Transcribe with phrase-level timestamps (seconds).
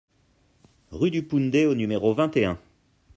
[0.89, 2.57] Rue du Poundet au numéro vingt et un